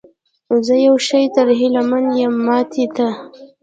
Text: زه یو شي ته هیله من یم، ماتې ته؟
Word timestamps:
زه 0.65 0.75
یو 0.87 0.95
شي 1.07 1.23
ته 1.33 1.41
هیله 1.59 1.81
من 1.89 2.05
یم، 2.19 2.33
ماتې 2.45 2.85
ته؟ 2.95 3.07